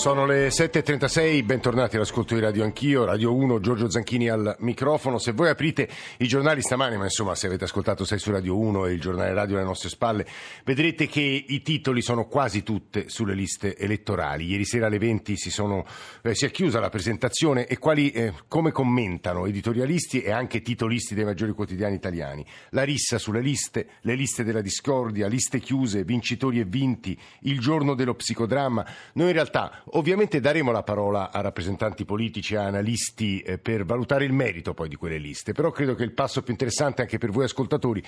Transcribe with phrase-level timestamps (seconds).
[0.00, 5.18] Sono le 7.36, bentornati all'ascolto di Radio Anch'io, Radio 1, Giorgio Zanchini al microfono.
[5.18, 5.90] Se voi aprite
[6.20, 9.34] i giornali stamani, ma insomma se avete ascoltato Sei su Radio 1 e il giornale
[9.34, 10.26] radio alle nostre spalle,
[10.64, 14.46] vedrete che i titoli sono quasi tutte sulle liste elettorali.
[14.46, 15.84] Ieri sera alle 20 si, sono,
[16.22, 21.14] eh, si è chiusa la presentazione e quali, eh, come commentano editorialisti e anche titolisti
[21.14, 22.42] dei maggiori quotidiani italiani.
[22.70, 27.94] La rissa sulle liste, le liste della discordia, liste chiuse, vincitori e vinti, il giorno
[27.94, 28.86] dello psicodramma.
[29.12, 34.24] Noi in realtà Ovviamente daremo la parola a rappresentanti politici, a analisti eh, per valutare
[34.24, 37.30] il merito poi di quelle liste, però credo che il passo più interessante anche per
[37.30, 38.00] voi ascoltatori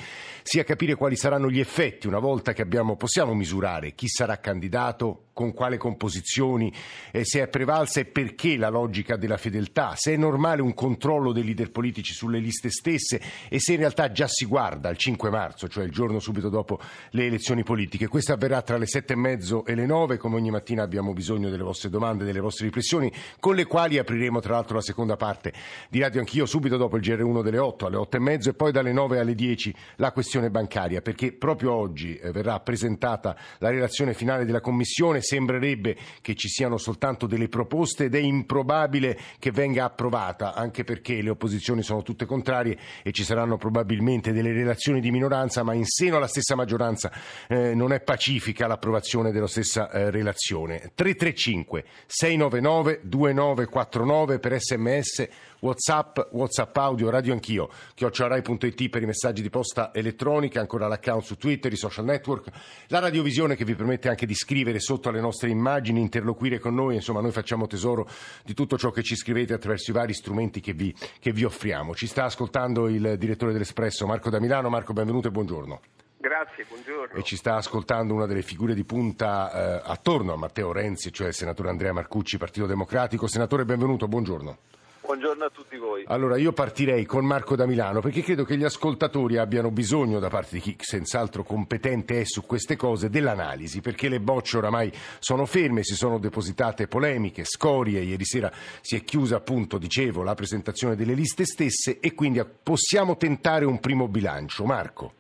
[0.43, 5.31] sia capire quali saranno gli effetti una volta che abbiamo, possiamo misurare chi sarà candidato,
[5.33, 6.73] con quale composizioni,
[7.11, 11.33] eh, se è prevalsa e perché la logica della fedeltà, se è normale un controllo
[11.33, 15.31] dei leader politici sulle liste stesse e se in realtà già si guarda al 5
[15.31, 16.79] marzo, cioè il giorno subito dopo
[17.11, 18.09] le elezioni politiche.
[18.09, 21.49] Questo avverrà tra le sette e mezzo e le nove, come ogni mattina abbiamo bisogno
[21.49, 25.53] delle vostre domande, delle vostre riflessioni, con le quali apriremo tra l'altro la seconda parte
[25.89, 28.73] di Radio Anch'io subito dopo il GR1 delle 8 alle 8 e mezzo e poi
[28.73, 34.13] dalle 9 alle 10 la questione bancaria, perché proprio oggi eh, verrà presentata la relazione
[34.13, 39.85] finale della Commissione sembrerebbe che ci siano soltanto delle proposte ed è improbabile che venga
[39.85, 45.11] approvata, anche perché le opposizioni sono tutte contrarie e ci saranno probabilmente delle relazioni di
[45.11, 47.11] minoranza, ma in seno alla stessa maggioranza
[47.49, 50.93] eh, non è pacifica l'approvazione della stessa eh, relazione.
[50.95, 55.29] 335 699 2949 per sms
[55.63, 61.37] Whatsapp, Whatsapp audio, radio anch'io, chiocciorai.it per i messaggi di posta elettronica, ancora l'account su
[61.37, 62.49] Twitter, i social network,
[62.89, 66.97] la radiovisione che vi permette anche di scrivere sotto alle nostre immagini, interloquire con noi,
[66.97, 68.09] insomma noi facciamo tesoro
[68.45, 71.95] di tutto ciò che ci scrivete attraverso i vari strumenti che vi, che vi offriamo.
[71.95, 74.69] Ci sta ascoltando il direttore dell'Espresso Marco da Milano.
[74.69, 75.81] Marco, benvenuto e buongiorno.
[76.19, 77.17] Grazie, buongiorno.
[77.17, 81.29] E ci sta ascoltando una delle figure di punta eh, attorno a Matteo Renzi, cioè
[81.29, 83.29] il senatore Andrea Marcucci, Partito Democratico.
[83.29, 84.59] Senatore, benvenuto, buongiorno.
[85.05, 86.05] Buongiorno a tutti voi.
[86.07, 90.29] Allora, io partirei con Marco da Milano perché credo che gli ascoltatori abbiano bisogno, da
[90.29, 95.45] parte di chi senz'altro competente è su queste cose, dell'analisi, perché le bocce oramai sono
[95.45, 100.95] ferme, si sono depositate polemiche, scorie, ieri sera si è chiusa appunto, dicevo, la presentazione
[100.95, 104.65] delle liste stesse e quindi possiamo tentare un primo bilancio.
[104.65, 105.15] Marco.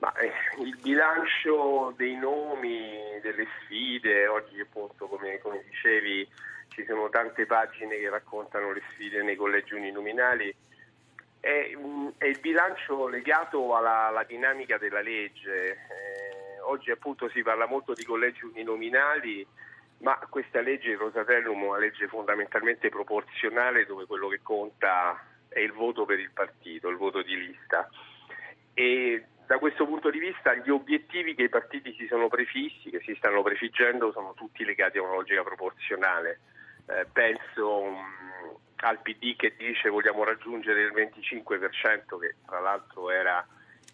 [0.00, 6.28] Ma, eh, il bilancio dei nomi, delle sfide, oggi appunto come, come dicevi
[6.68, 10.54] ci sono tante pagine che raccontano le sfide nei collegi uninominali,
[11.40, 11.76] è,
[12.18, 15.70] è il bilancio legato alla, alla dinamica della legge.
[15.72, 19.46] Eh, oggi appunto si parla molto di collegi uninominali,
[19.98, 25.72] ma questa legge, Rosatellum, è una legge fondamentalmente proporzionale dove quello che conta è il
[25.72, 27.88] voto per il partito, il voto di lista.
[28.74, 33.00] E da questo punto di vista gli obiettivi che i partiti si sono prefissi, che
[33.00, 36.40] si stanno prefiggendo, sono tutti legati a una logica proporzionale
[36.84, 37.96] eh, penso um,
[38.76, 43.46] al PD che dice vogliamo raggiungere il 25% che tra l'altro era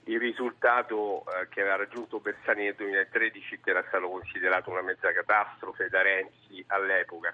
[0.06, 5.12] il risultato eh, che aveva raggiunto Bersani nel 2013 che era stato considerato una mezza
[5.12, 7.32] catastrofe da Renzi all'epoca.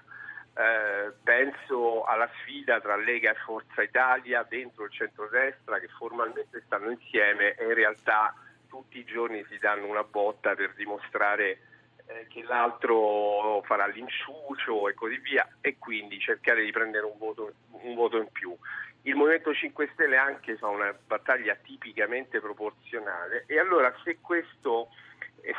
[0.53, 6.91] Eh, penso alla sfida tra Lega e Forza Italia dentro il centrodestra che formalmente stanno
[6.91, 8.33] insieme e in realtà
[8.67, 11.59] tutti i giorni si danno una botta per dimostrare
[12.05, 17.53] eh, che l'altro farà l'inciucio e così via e quindi cercare di prendere un voto,
[17.69, 18.55] un voto in più.
[19.03, 24.89] Il Movimento 5 Stelle anche fa una battaglia tipicamente proporzionale e allora se questo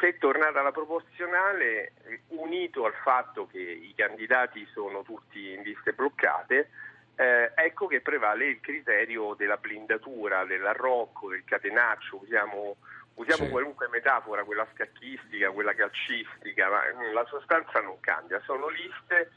[0.01, 1.93] se è tornata alla proporzionale,
[2.29, 6.71] unito al fatto che i candidati sono tutti in liste bloccate,
[7.17, 12.77] eh, ecco che prevale il criterio della blindatura, dell'arrocco, del catenaccio, usiamo
[13.15, 13.51] usiamo sì.
[13.51, 16.83] qualunque metafora, quella scacchistica, quella calcistica, ma
[17.13, 19.31] la sostanza non cambia, sono liste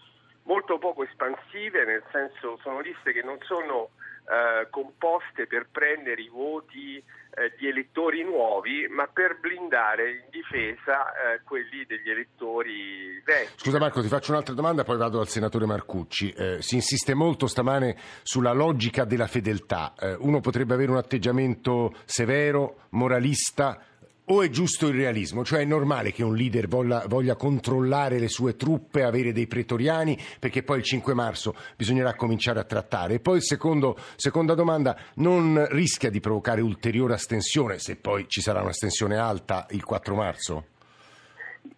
[0.43, 3.89] molto poco espansive, nel senso sono liste che non sono
[4.25, 11.11] eh, composte per prendere i voti eh, di elettori nuovi, ma per blindare in difesa
[11.11, 13.51] eh, quelli degli elettori vecchi.
[13.57, 16.31] Scusa Marco, ti faccio un'altra domanda, poi vado al senatore Marcucci.
[16.31, 19.93] Eh, si insiste molto stamane sulla logica della fedeltà.
[19.99, 23.79] Eh, uno potrebbe avere un atteggiamento severo, moralista,
[24.25, 25.43] o è giusto il realismo?
[25.43, 30.17] Cioè è normale che un leader voglia, voglia, controllare le sue truppe, avere dei pretoriani,
[30.39, 33.15] perché poi il 5 marzo bisognerà cominciare a trattare.
[33.15, 38.61] E poi, secondo, seconda domanda, non rischia di provocare ulteriore astensione, se poi ci sarà
[38.61, 40.65] un'astensione alta il 4 marzo?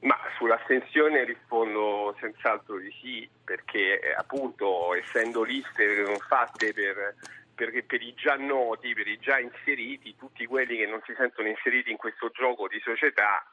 [0.02, 7.16] Ma sull'astensione rispondo senz'altro di sì, perché appunto essendo liste fatte per
[7.58, 11.48] perché per i già noti, per i già inseriti, tutti quelli che non si sentono
[11.48, 13.44] inseriti in questo gioco di società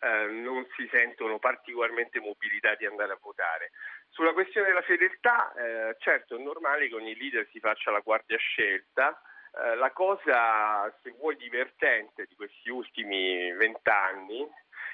[0.00, 3.70] eh, non si sentono particolarmente mobilitati ad andare a votare.
[4.10, 8.36] Sulla questione della fedeltà, eh, certo è normale che ogni leader si faccia la guardia
[8.36, 9.18] scelta,
[9.56, 14.46] eh, la cosa, se vuoi, divertente di questi ultimi vent'anni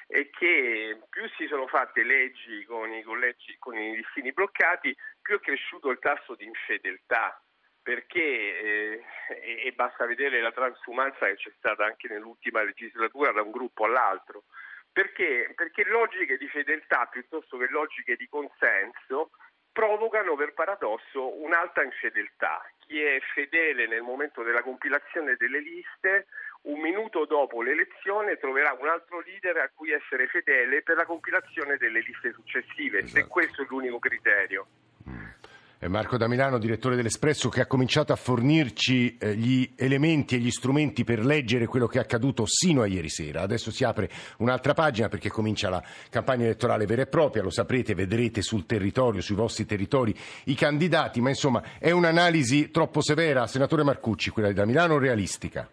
[0.07, 5.39] è che più si sono fatte leggi con i collegi, con i listini bloccati, più
[5.39, 7.37] è cresciuto il tasso di infedeltà
[7.83, 9.05] perché eh,
[9.65, 14.45] e, basta vedere la transumanza che c'è stata anche nell'ultima legislatura da un gruppo all'altro.
[14.93, 15.53] Perché?
[15.55, 19.31] Perché logiche di fedeltà piuttosto che logiche di consenso
[19.73, 22.61] provocano per paradosso un'alta infedeltà.
[22.81, 26.27] Chi è fedele nel momento della compilazione delle liste,
[26.63, 31.77] un minuto dopo l'elezione troverà un altro leader a cui essere fedele per la compilazione
[31.77, 33.21] delle liste successive, esatto.
[33.21, 34.67] se questo è l'unico criterio.
[35.89, 40.51] Marco da Milano, direttore dell'Espresso, che ha cominciato a fornirci eh, gli elementi e gli
[40.51, 43.41] strumenti per leggere quello che è accaduto sino a ieri sera.
[43.41, 47.95] Adesso si apre un'altra pagina perché comincia la campagna elettorale vera e propria, lo saprete,
[47.95, 53.83] vedrete sul territorio, sui vostri territori i candidati, ma insomma è un'analisi troppo severa, senatore
[53.83, 55.67] Marcucci, quella di da Milano, realistica?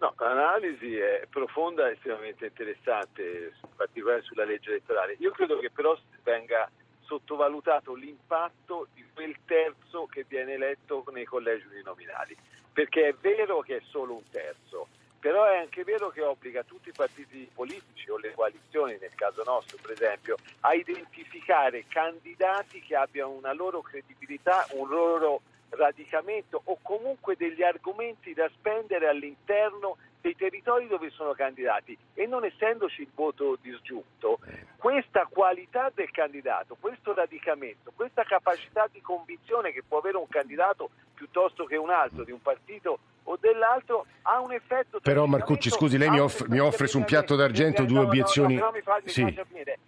[0.00, 5.16] No, l'analisi è profonda e estremamente interessante, in particolare sulla legge elettorale.
[5.20, 6.68] Io credo che però venga
[7.08, 12.36] sottovalutato l'impatto di quel terzo che viene eletto nei collegi uninominali,
[12.70, 14.88] perché è vero che è solo un terzo,
[15.18, 19.42] però è anche vero che obbliga tutti i partiti politici o le coalizioni, nel caso
[19.44, 25.40] nostro per esempio, a identificare candidati che abbiano una loro credibilità, un loro
[25.70, 31.96] radicamento o comunque degli argomenti da spendere all'interno dei territori dove sono candidati.
[32.14, 34.38] E non essendoci il voto disgiunto,
[34.76, 40.90] questa qualità del candidato, questo radicamento, questa capacità di convinzione che può avere un candidato
[41.14, 45.98] piuttosto che un altro di un partito o dell'altro ha un effetto però Marcucci scusi
[45.98, 48.54] lei mi offre, mi offre su un piatto d'argento due obiezioni.
[48.54, 49.22] No, no, mi fa, mi sì.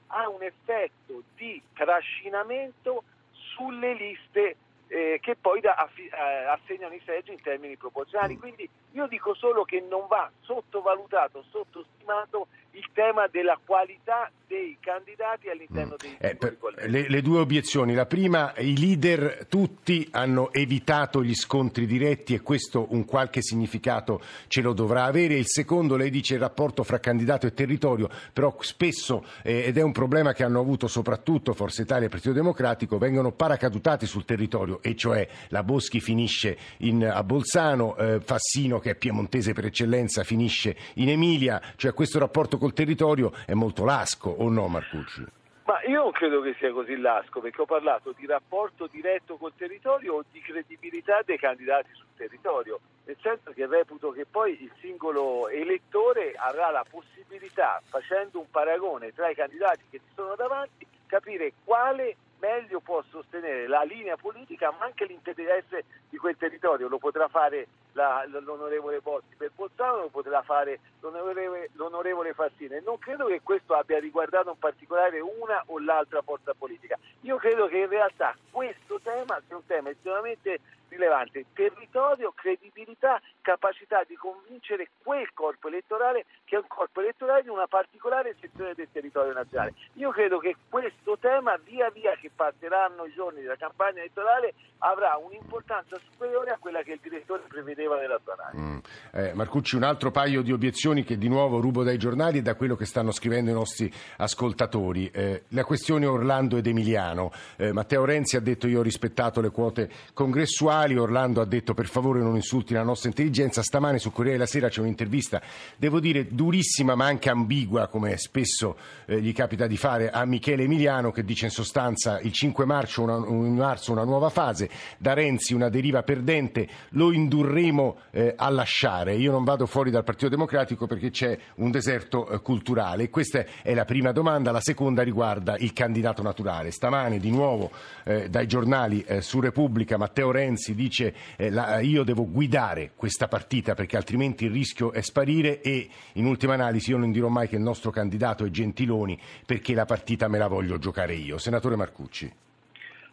[0.08, 4.56] ha un effetto di trascinamento sulle liste
[4.90, 8.34] eh, che poi da, affi, eh, assegnano i seggi in termini proporzionali.
[8.34, 8.38] Mm.
[8.38, 15.48] Quindi io dico solo che non va sottovalutato, sottostimato il tema della qualità dei candidati
[15.48, 15.98] all'interno mm.
[15.98, 16.56] dei eh, per,
[16.88, 17.94] le, le, due obiezioni.
[17.94, 24.20] La prima, i leader tutti hanno evitato gli scontri diretti e questo un qualche significato
[24.48, 25.34] ce lo dovrà avere.
[25.34, 29.82] Il secondo, lei dice il rapporto fra candidato e territorio, però spesso, eh, ed è
[29.82, 34.82] un problema che hanno avuto soprattutto Forza Italia e Partito Democratico, vengono paracadutati sul territorio,
[34.82, 40.24] e cioè la Boschi finisce in, a Bolzano, eh, Fassino che è piemontese per eccellenza
[40.24, 45.24] finisce in Emilia, cioè questo rapporto col territorio è molto lasco, o no Marcucci?
[45.64, 49.52] Ma io non credo che sia così lasco, perché ho parlato di rapporto diretto col
[49.56, 54.70] territorio o di credibilità dei candidati sul territorio, nel senso che reputo che poi il
[54.80, 60.86] singolo elettore avrà la possibilità, facendo un paragone tra i candidati che ci sono davanti,
[61.06, 66.88] capire quale meglio può sostenere la linea politica ma anche l'interesse di quel territorio.
[66.88, 72.98] Lo potrà fare la, l'onorevole Bossi per Bolzano, lo potrà fare l'onorevole, l'onorevole Fassino non
[72.98, 76.98] credo che questo abbia riguardato in particolare una o l'altra forza politica.
[77.22, 80.60] Io credo che in realtà questo tema sia un tema estremamente
[80.90, 87.48] rilevante, territorio, credibilità, capacità di convincere quel corpo elettorale che è un corpo elettorale di
[87.48, 89.74] una particolare sezione del territorio nazionale.
[89.94, 95.16] Io credo che questo tema via via che passeranno i giorni della campagna elettorale avrà
[95.16, 97.42] un'importanza superiore a quella che il direttore
[97.80, 98.58] prevedeva nella analisi.
[98.58, 98.78] Mm.
[99.12, 102.54] Eh, Marcucci, un altro paio di obiezioni che di nuovo rubo dai giornali e da
[102.54, 105.10] quello che stanno scrivendo i nostri ascoltatori.
[105.10, 107.32] Eh, la questione Orlando ed Emiliano.
[107.56, 110.96] Eh, Matteo Renzi ha detto io ho rispettato le quote congressuali.
[110.96, 113.62] Orlando ha detto per favore non insulti la nostra intelligenza.
[113.62, 115.40] Stamane su Corriere della Sera c'è un'intervista,
[115.76, 120.64] devo dire durissima ma anche ambigua, come spesso eh, gli capita di fare, a Michele
[120.64, 124.68] Emiliano che dice in sostanza il 5 marzo una, marzo una nuova fase,
[124.98, 127.69] da Renzi una deriva perdente, lo indurremo
[128.10, 129.14] eh, a lasciare.
[129.14, 133.08] Io non vado fuori dal Partito Democratico perché c'è un deserto eh, culturale.
[133.10, 134.50] Questa è la prima domanda.
[134.50, 136.70] La seconda riguarda il candidato naturale.
[136.70, 137.70] Stamane di nuovo
[138.04, 143.28] eh, dai giornali eh, su Repubblica Matteo Renzi dice eh, la, io devo guidare questa
[143.28, 147.48] partita perché altrimenti il rischio è sparire e in ultima analisi io non dirò mai
[147.48, 151.38] che il nostro candidato è Gentiloni perché la partita me la voglio giocare io.
[151.38, 152.32] Senatore Marcucci.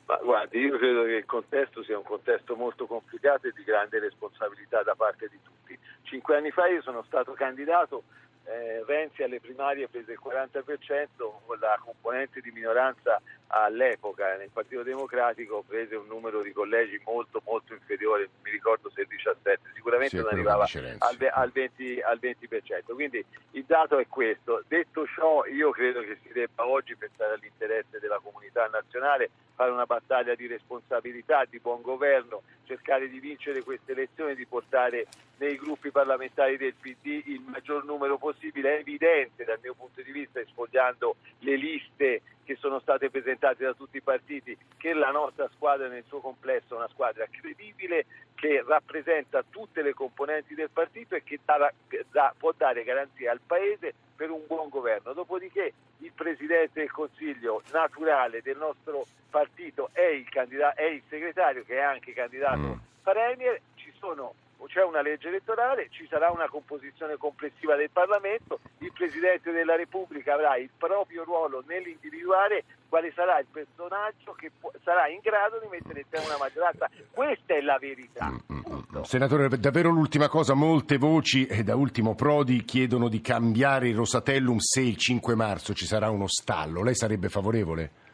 [0.08, 4.00] Ma guardi, io credo che il contesto sia un contesto molto complicato e di grande
[4.00, 5.78] responsabilità da parte di tutti.
[6.08, 8.04] Cinque anni fa io sono stato candidato,
[8.46, 10.62] eh, Renzi alle primarie prese il 40%,
[11.46, 17.42] con la componente di minoranza all'epoca nel Partito Democratico prese un numero di collegi molto
[17.46, 22.94] molto inferiore, mi ricordo se 17, sicuramente Sì, non arrivava al, al 20, al 20%.
[22.94, 24.64] Quindi il dato è questo.
[24.66, 29.86] Detto ciò, io credo che si debba oggi pensare all'interesse della comunità nazionale, fare una
[29.86, 35.92] battaglia di responsabilità, di buon governo, cercare di vincere queste elezioni, di portare nei gruppi
[35.98, 38.76] parlamentari del PD il maggior numero possibile.
[38.76, 43.74] È evidente dal mio punto di vista, sfogliando le liste che sono state presentate da
[43.74, 48.64] tutti i partiti, che la nostra squadra nel suo complesso è una squadra credibile che
[48.66, 51.74] rappresenta tutte le componenti del partito e che dà-
[52.12, 55.14] dà- può dare garanzia al Paese per un buon governo.
[55.14, 61.64] Dopodiché il Presidente del Consiglio naturale del nostro partito è il, candida- è il segretario
[61.66, 62.74] che è anche candidato Mm.
[63.02, 64.34] Premier, ci sono
[64.68, 70.34] c'è una legge elettorale, ci sarà una composizione complessiva del Parlamento, il Presidente della Repubblica
[70.34, 75.68] avrà il proprio ruolo nell'individuare quale sarà il personaggio che può- sarà in grado di
[75.70, 76.90] mettere in tema una maggioranza.
[77.12, 78.30] Questa è la verità.
[78.30, 78.62] Mm, mm, mm.
[78.64, 79.04] Punto.
[79.04, 84.58] Senatore, davvero l'ultima cosa, molte voci e da ultimo Prodi chiedono di cambiare il Rosatellum
[84.60, 86.84] se il 5 marzo ci sarà uno stallo.
[86.84, 88.06] Lei sarebbe favorevole?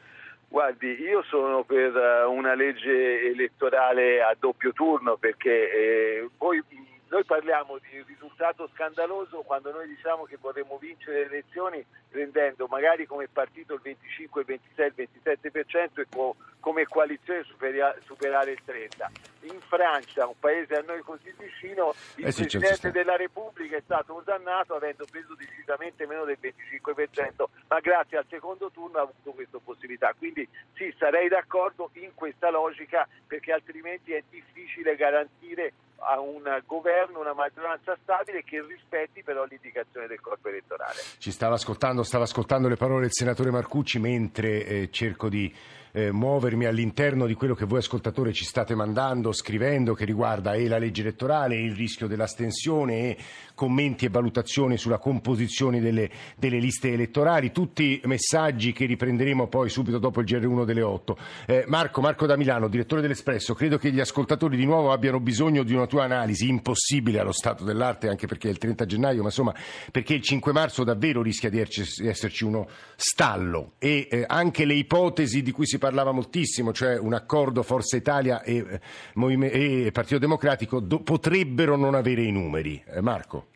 [0.54, 6.64] Guardi, io sono per eh, una legge elettorale a doppio turno perché eh, poi
[7.14, 12.66] noi parliamo di un risultato scandaloso quando noi diciamo che vorremmo vincere le elezioni rendendo
[12.66, 18.52] magari come partito il 25, il 26, il 27% e co- come coalizione superia- superare
[18.52, 19.12] il 30%.
[19.42, 23.82] In Francia, un paese a noi così vicino, il Eh sì, Presidente della Repubblica è
[23.84, 29.32] stato osannato avendo preso decisamente meno del 25%, ma grazie al secondo turno ha avuto
[29.34, 30.14] questa possibilità.
[30.18, 35.74] Quindi sì, sarei d'accordo in questa logica perché altrimenti è difficile garantire
[36.06, 41.00] a un governo una maggioranza stabile che rispetti però l'indicazione del corpo elettorale.
[41.18, 45.54] Ci stava ascoltando, stava ascoltando le parole del senatore Marcucci mentre eh, cerco di
[45.94, 50.68] eh, muovermi all'interno di quello che voi ascoltatori ci state mandando, scrivendo, che riguarda e
[50.68, 53.18] la legge elettorale, e il rischio dell'astensione e
[53.54, 60.00] commenti e valutazioni sulla composizione delle, delle liste elettorali, tutti messaggi che riprenderemo poi subito
[60.00, 61.18] dopo il GR1 delle 8.
[61.46, 65.62] Eh, Marco, Marco da Milano, direttore dell'Espresso, credo che gli ascoltatori di nuovo abbiano bisogno
[65.62, 69.28] di una tua analisi, impossibile allo stato dell'arte anche perché è il 30 gennaio, ma
[69.28, 69.54] insomma
[69.92, 75.44] perché il 5 marzo davvero rischia di esserci uno stallo e eh, anche le ipotesi
[75.44, 80.80] di cui si parlava moltissimo, cioè un accordo Forza Italia e, eh, e Partito Democratico,
[80.80, 82.82] do- potrebbero non avere i numeri.
[82.88, 83.48] Eh, Marco?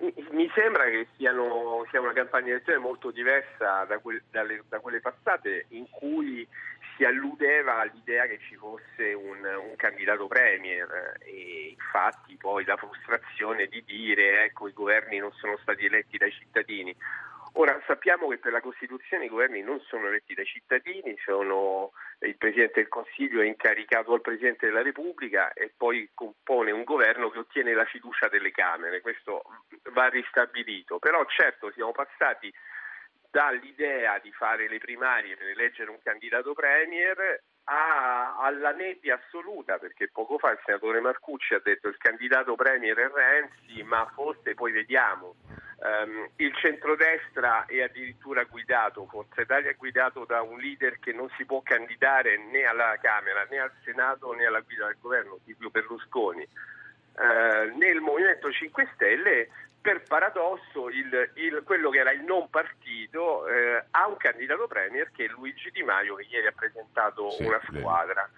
[0.00, 4.78] Mi- Mi sembra che siano, sia una campagna elettorale molto diversa da, quel- dalle- da
[4.80, 6.46] quelle passate in cui
[6.96, 12.76] si alludeva all'idea che ci fosse un, un candidato premier eh, e infatti poi la
[12.76, 16.94] frustrazione di dire ecco i governi non sono stati eletti dai cittadini.
[17.58, 22.36] Ora sappiamo che per la Costituzione i governi non sono eletti dai cittadini, sono, il
[22.36, 27.38] Presidente del Consiglio è incaricato al Presidente della Repubblica e poi compone un governo che
[27.38, 29.42] ottiene la fiducia delle Camere, questo
[29.92, 32.52] va ristabilito, però certo siamo passati
[33.30, 40.08] dall'idea di fare le primarie per eleggere un candidato premier a- alla nebbia assoluta, perché
[40.08, 44.72] poco fa il senatore Marcucci ha detto il candidato premier è Renzi, ma forse poi
[44.72, 45.34] vediamo.
[45.82, 51.28] Ehm, il centrodestra è addirittura guidato, Forza Italia è guidato da un leader che non
[51.36, 55.70] si può candidare né alla Camera né al Senato né alla guida del governo, Silvio
[55.70, 56.42] Berlusconi.
[56.42, 59.48] Eh, nel Movimento 5 Stelle,
[59.86, 65.12] per paradosso, il- il- quello che era il non partito eh, ha un candidato premier
[65.12, 68.28] che è Luigi Di Maio, che ieri ha presentato Sì, una squadra.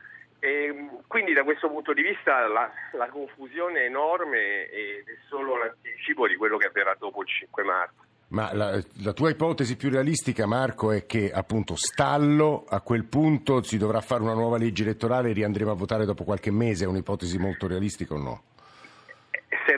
[0.41, 5.17] E, mh, quindi da questo punto di vista la, la confusione è enorme ed è
[5.27, 8.05] solo l'anticipo di quello che avverrà dopo il 5 marzo.
[8.29, 13.63] Ma la, la tua ipotesi più realistica, Marco, è che appunto stallo, a quel punto
[13.63, 16.89] si dovrà fare una nuova legge elettorale e riandremo a votare dopo qualche mese, è
[16.89, 18.43] un'ipotesi molto realistica o no?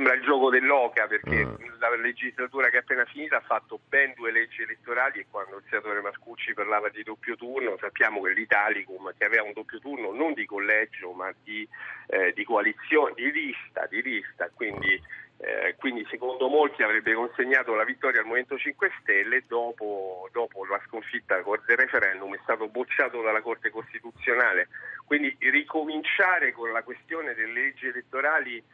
[0.00, 1.56] Sembra il gioco dell'oca perché Ah.
[1.78, 5.62] la legislatura che è appena finita ha fatto ben due leggi elettorali e quando il
[5.68, 10.32] senatore Marcucci parlava di doppio turno sappiamo che l'Italicum che aveva un doppio turno non
[10.32, 11.68] di collegio ma di,
[12.06, 14.98] eh, di coalizione, di lista, di lista quindi,
[15.36, 20.80] eh, quindi secondo molti avrebbe consegnato la vittoria al Movimento 5 Stelle dopo, dopo la
[20.86, 24.68] sconfitta del referendum è stato bocciato dalla Corte Costituzionale
[25.04, 28.64] quindi ricominciare con la questione delle leggi elettorali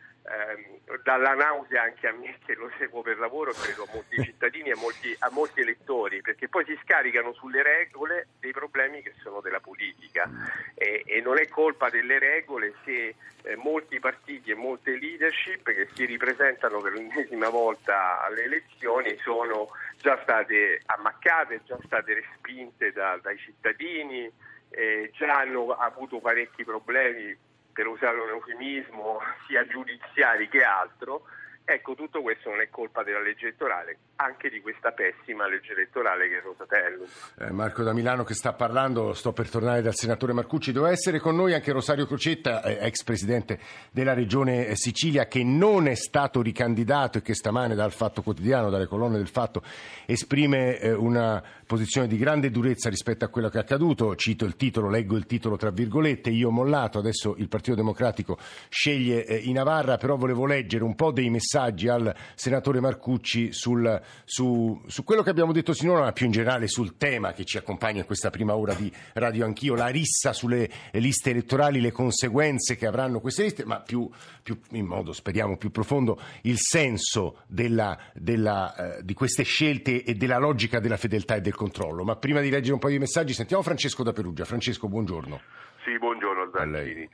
[1.02, 4.73] dalla nausea anche a me che lo seguo per lavoro, credo a molti cittadini e
[4.73, 9.40] a molti, a molti elettori, perché poi si scaricano sulle regole dei problemi che sono
[9.40, 10.28] della politica.
[10.75, 15.88] E, e non è colpa delle regole se eh, molti partiti e molte leadership che
[15.95, 19.68] si ripresentano per l'ennesima volta alle elezioni sono
[19.99, 24.30] già state ammaccate, già state respinte da, dai cittadini,
[24.71, 27.37] eh, già hanno avuto parecchi problemi
[27.76, 31.26] per usare un eufemismo, sia giudiziari che altro,
[31.68, 36.28] Ecco, tutto questo non è colpa della legge elettorale, anche di questa pessima legge elettorale
[36.28, 37.06] che è Rosatellum.
[37.38, 41.18] Eh, Marco da Milano che sta parlando, sto per tornare dal senatore Marcucci, doveva essere
[41.18, 43.58] con noi anche Rosario Crocetta, eh, ex presidente
[43.90, 48.70] della regione eh, Sicilia, che non è stato ricandidato e che stamane dal Fatto Quotidiano,
[48.70, 49.62] dalle colonne del Fatto,
[50.06, 54.14] esprime eh, una posizione di grande durezza rispetto a quello che è accaduto.
[54.14, 58.38] Cito il titolo, leggo il titolo tra virgolette, io ho mollato, adesso il Partito Democratico
[58.68, 63.52] sceglie eh, i Navarra, però volevo leggere un po' dei messaggi messaggi al senatore Marcucci
[63.52, 67.44] sul, su, su, quello che abbiamo detto sinora, ma più in generale sul tema che
[67.44, 71.92] ci accompagna in questa prima ora di Radio Anch'io, la rissa sulle liste elettorali, le
[71.92, 74.08] conseguenze che avranno queste liste, ma più,
[74.42, 80.14] più in modo, speriamo, più profondo il senso della, della, eh, di queste scelte e
[80.14, 82.04] della logica della fedeltà e del controllo.
[82.04, 84.44] Ma prima di leggere un po' di messaggi sentiamo Francesco da Perugia.
[84.44, 85.40] Francesco, buongiorno.
[85.84, 87.08] Sì, buongiorno Zanchini.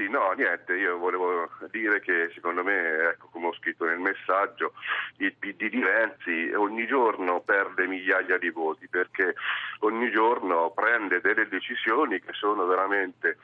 [0.00, 4.72] Sì, no, niente, io volevo dire che secondo me, ecco, come ho scritto nel messaggio,
[5.18, 9.34] il PD di Renzi ogni giorno perde migliaia di voti perché
[9.80, 13.36] ogni giorno prende delle decisioni che sono veramente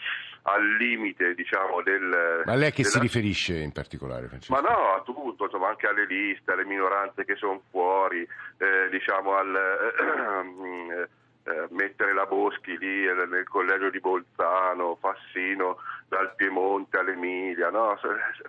[0.44, 2.42] al limite, diciamo, del...
[2.46, 2.88] Ma lei a che della...
[2.88, 4.54] si riferisce in particolare, Francesco?
[4.54, 9.34] Ma no, a tutto, insomma, anche alle liste, alle minoranze che sono fuori, eh, diciamo
[9.34, 10.54] al...
[10.86, 11.08] Eh,
[11.46, 17.98] eh, mettere la Boschi lì nel collegio di Bolzano, Fassino dal Piemonte all'Emilia, no?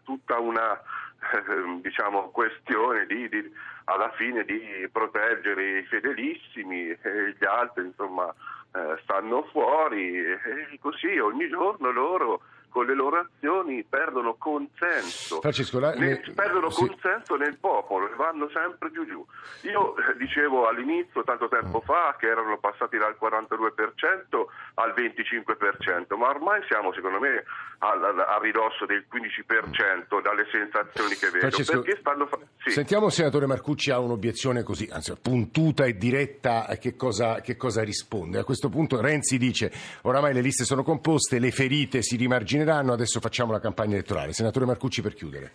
[0.04, 3.54] tutta una eh, diciamo, questione di, di,
[3.86, 8.34] alla fine di proteggere i fedelissimi e gli altri insomma,
[8.74, 15.80] eh, stanno fuori e così ogni giorno loro con le loro azioni perdono consenso, Francesco,
[15.80, 16.86] la, nel, perdono sì.
[16.86, 19.26] consenso nel popolo e vanno sempre più giù.
[19.62, 21.86] Io eh, dicevo all'inizio, tanto tempo mm.
[21.86, 24.46] fa, che erano passati dal 42%
[24.76, 27.44] al 25%, ma ormai siamo secondo me
[27.80, 31.50] al, al, a ridosso del 15% dalle sensazioni che vedo.
[31.50, 31.84] Francesco,
[32.28, 32.40] fa...
[32.64, 32.72] sì.
[32.72, 37.84] Sentiamo il senatore Marcucci ha un'obiezione così, anzi puntuta e diretta, che cosa, che cosa
[37.84, 38.40] risponde.
[38.40, 39.72] A questo punto Renzi dice
[40.04, 44.34] oramai le liste sono composte, le ferite si rimargineranno finiranno, adesso facciamo la campagna elettorale.
[44.34, 45.52] Senatore Marcucci per chiudere.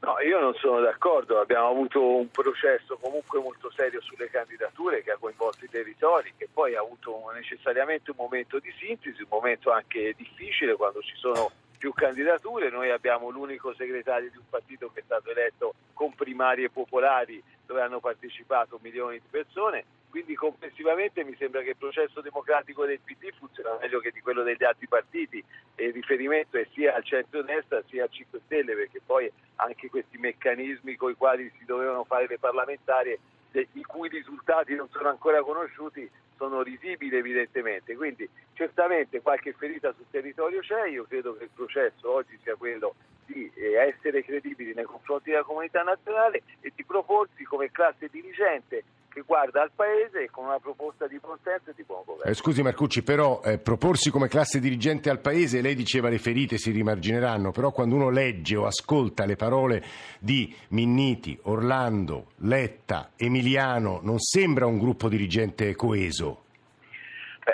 [0.00, 5.12] No, io non sono d'accordo, abbiamo avuto un processo comunque molto serio sulle candidature che
[5.12, 9.70] ha coinvolto i territori, che poi ha avuto necessariamente un momento di sintesi, un momento
[9.70, 11.52] anche difficile quando ci sono
[11.82, 16.70] più candidature, noi abbiamo l'unico segretario di un partito che è stato eletto con primarie
[16.70, 22.86] popolari dove hanno partecipato milioni di persone, quindi complessivamente mi sembra che il processo democratico
[22.86, 25.42] del PD funziona meglio che di quello degli altri partiti.
[25.74, 30.18] E il riferimento è sia al centro-destra sia al 5 Stelle perché poi anche questi
[30.18, 33.18] meccanismi con i quali si dovevano fare le parlamentari
[33.54, 36.08] i cui risultati non sono ancora conosciuti
[36.42, 42.10] sono risibili evidentemente, quindi certamente qualche ferita sul territorio c'è, io credo che il processo
[42.10, 47.44] oggi sia quello di eh, essere credibili nei confronti della comunità nazionale e di proporsi
[47.44, 51.84] come classe dirigente che guarda al Paese con una proposta di buon senso e di
[51.84, 52.30] buon governo.
[52.30, 56.56] Eh, scusi Marcucci, però eh, proporsi come classe dirigente al Paese, lei diceva le ferite
[56.58, 59.84] si rimargineranno, però quando uno legge o ascolta le parole
[60.18, 66.41] di Minniti, Orlando, Letta, Emiliano, non sembra un gruppo dirigente coeso.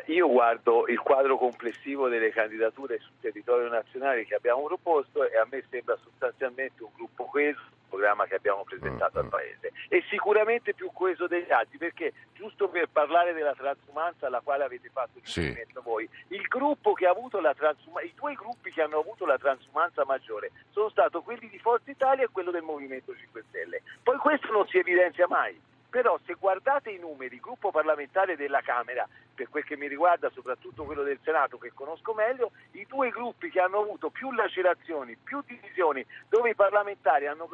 [0.07, 5.47] Io guardo il quadro complessivo delle candidature sul territorio nazionale che abbiamo proposto e a
[5.51, 9.31] me sembra sostanzialmente un gruppo coeso programma che abbiamo presentato al mm, mm.
[9.31, 14.65] Paese e sicuramente più coeso degli altri perché giusto per parlare della transumanza alla quale
[14.65, 15.87] avete fatto riferimento sì.
[15.89, 19.39] voi il gruppo che ha avuto la transumanza i due gruppi che hanno avuto la
[19.39, 24.19] transumanza maggiore sono stati quelli di Forza Italia e quello del Movimento 5 Stelle poi
[24.19, 29.51] questo non si evidenzia mai però se guardate i numeri, gruppo parlamentare della Camera, per
[29.51, 33.61] quel che mi riguarda soprattutto quello del Senato che conosco meglio, i due gruppi che
[33.61, 37.49] hanno avuto più lacerazioni, più divisioni, dove i parlamentari hanno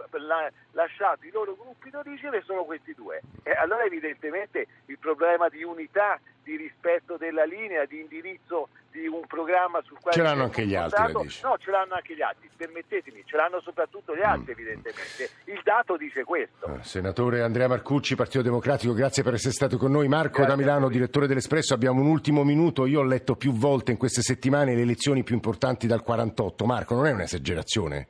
[0.71, 3.21] lasciato i loro gruppi d'origine sono questi due.
[3.43, 9.23] E allora evidentemente il problema di unità, di rispetto della linea, di indirizzo di un
[9.27, 10.17] programma sul quale...
[10.17, 14.15] Ce l'hanno anche gli altri, No, ce l'hanno anche gli altri, permettetemi, ce l'hanno soprattutto
[14.15, 14.59] gli altri mm.
[14.59, 15.31] evidentemente.
[15.47, 16.67] Il dato dice questo.
[16.67, 20.07] Eh, senatore Andrea Marcucci, Partito Democratico, grazie per essere stato con noi.
[20.07, 22.87] Marco grazie da Milano, direttore dell'Espresso, abbiamo un ultimo minuto.
[22.87, 26.65] Io ho letto più volte in queste settimane le elezioni più importanti dal 48.
[26.65, 28.09] Marco, non è un'esagerazione?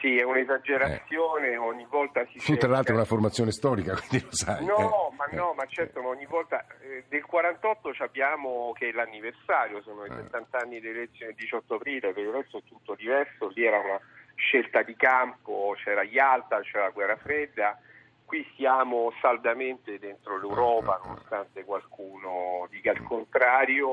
[0.00, 4.32] Sì, è un'esagerazione, ogni volta si Tu tra l'altro hai una formazione storica, quindi lo
[4.34, 4.64] sai.
[4.64, 5.14] No, eh.
[5.16, 9.82] ma no, ma certo, ma ogni volta eh, del 48 ci abbiamo che è l'anniversario,
[9.82, 10.14] sono i Eh.
[10.22, 13.78] 70 anni delle elezioni del 18 aprile, per il resto è tutto diverso, lì era
[13.78, 14.00] una
[14.34, 17.78] scelta di campo, c'era Yalta, c'era la guerra fredda,
[18.24, 23.90] qui siamo saldamente dentro l'Europa, Eh, nonostante qualcuno dica il contrario,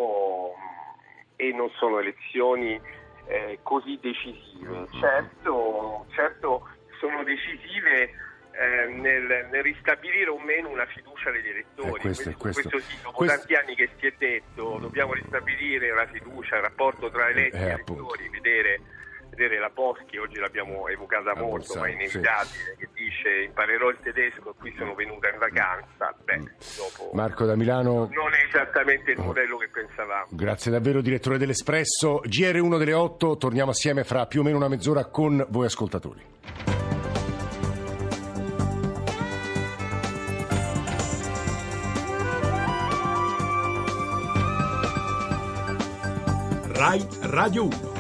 [0.53, 0.85] mh,
[1.35, 2.79] e non sono elezioni
[3.27, 4.87] eh, così decisive.
[4.99, 6.67] Certo, certo
[6.99, 8.09] sono decisive
[8.59, 11.89] eh, nel, nel ristabilire o meno una fiducia degli elettori.
[11.89, 15.93] Eh, questo- questo- questo sì, dopo questo- tanti anni che si è detto dobbiamo ristabilire
[15.93, 17.93] la fiducia, il rapporto tra eletti Eh, e appunto.
[18.15, 18.79] elettori, vedere,
[19.38, 23.89] vedere la Boschi, oggi l'abbiamo evocata A molto, Bolzano, ma è inevitabile, che dice imparerò
[23.89, 26.15] il tedesco e qui sono venuta in vacanza.
[26.23, 26.39] Beh,
[26.76, 30.26] dopo Marco da Milano, non è esattamente il modello che pensavamo.
[30.32, 32.21] grazie davvero direttore dell'Espresso.
[32.26, 36.26] GR1 delle 8, torniamo assieme fra più o meno una mezz'ora con voi ascoltatori.
[46.73, 47.96] Rai Radio 1.